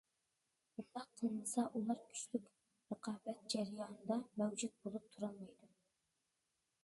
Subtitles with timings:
[0.77, 2.47] ئۇنداق قىلمىسا، ئۇلار كۈچلۈك
[2.93, 5.71] رىقابەت جەريانىدا مەۋجۇت بولۇپ تۇرالمايدۇ.